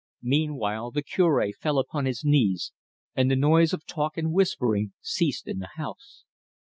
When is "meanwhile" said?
0.23-0.89